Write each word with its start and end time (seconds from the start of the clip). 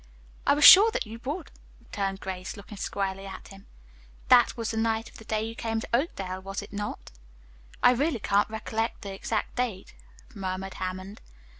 "I 0.47 0.55
was 0.55 0.63
sure 0.63 0.89
that 0.89 1.05
you 1.05 1.19
would," 1.25 1.51
returned 1.79 2.21
Grace, 2.21 2.57
looking 2.57 2.77
squarely 2.79 3.27
at 3.27 3.49
him. 3.49 3.67
"That 4.29 4.57
was 4.57 4.71
the 4.71 4.77
night 4.77 5.07
of 5.11 5.17
the 5.19 5.25
day 5.25 5.43
you 5.43 5.53
came 5.53 5.79
to 5.79 5.87
Oakdale, 5.95 6.41
was 6.41 6.63
it 6.63 6.73
not?" 6.73 7.11
"I 7.83 7.91
really 7.91 8.17
can't 8.17 8.49
recollect 8.49 9.03
the 9.03 9.13
exact 9.13 9.55
date," 9.57 9.93
murmured 10.33 10.73
Hammond. 10.73 11.21